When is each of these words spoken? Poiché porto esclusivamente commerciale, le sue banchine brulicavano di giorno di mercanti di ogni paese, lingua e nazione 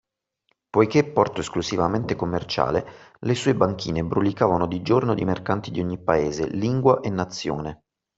Poiché 0.71 1.05
porto 1.11 1.41
esclusivamente 1.41 2.15
commerciale, 2.15 3.13
le 3.19 3.35
sue 3.35 3.53
banchine 3.53 4.03
brulicavano 4.03 4.65
di 4.65 4.81
giorno 4.81 5.13
di 5.13 5.23
mercanti 5.25 5.69
di 5.69 5.79
ogni 5.79 5.99
paese, 6.01 6.47
lingua 6.49 7.01
e 7.01 7.09
nazione 7.11 7.81